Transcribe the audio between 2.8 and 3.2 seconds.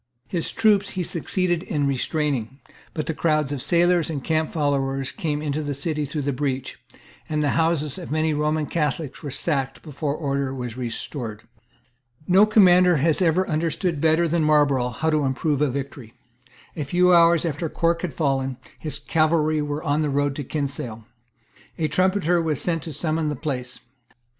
but